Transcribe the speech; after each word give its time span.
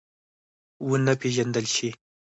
ونه 0.87 1.13
پېژندل 1.21 1.65
شي. 1.75 1.89